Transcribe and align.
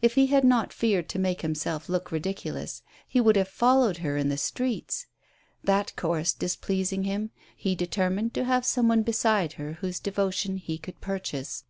If 0.00 0.14
he 0.14 0.28
had 0.28 0.42
not 0.42 0.72
feared 0.72 1.06
to 1.10 1.18
make 1.18 1.42
himself 1.42 1.90
look 1.90 2.10
ridiculous, 2.10 2.82
he 3.06 3.20
would 3.20 3.36
have 3.36 3.46
followed 3.46 3.98
her 3.98 4.16
in 4.16 4.30
the 4.30 4.38
streets. 4.38 5.06
That 5.62 5.94
course 5.96 6.32
displeasing 6.32 7.02
him, 7.04 7.28
he 7.54 7.74
determined 7.74 8.32
to 8.32 8.44
have 8.46 8.64
some 8.64 8.88
one 8.88 9.02
beside 9.02 9.52
her 9.60 9.74
whose 9.74 10.00
devotion 10.00 10.56
he 10.56 10.78
could 10.78 11.02
purchase. 11.02 11.64